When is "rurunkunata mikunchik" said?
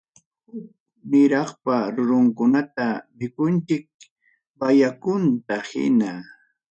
1.95-3.85